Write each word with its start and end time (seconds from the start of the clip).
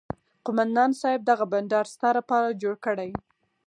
قومندان 0.45 0.91
صايب 1.01 1.21
دغه 1.29 1.45
بنډار 1.51 1.85
ستا 1.93 2.09
لپاره 2.19 2.57
جوړ 2.61 2.75
کړى. 2.85 3.09